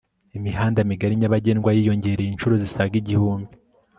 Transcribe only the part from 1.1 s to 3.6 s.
nyabagendwa yiyongereye incuro zisaga igihumbi